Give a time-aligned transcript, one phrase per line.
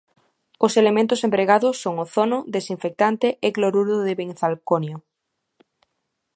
[0.65, 4.97] Os elementos empregados son ozono, desinfectante e cloruro de benzalconio.